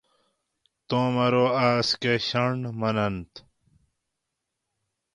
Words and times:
تم 0.87 1.13
ارو 1.25 1.45
آس 1.67 1.89
کہ 2.01 2.13
شاۤنٹ 2.27 2.63
مناۤن 2.79 3.15